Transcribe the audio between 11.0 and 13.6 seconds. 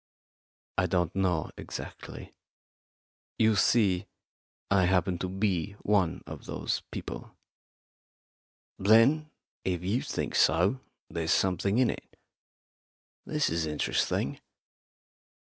there's something in it. This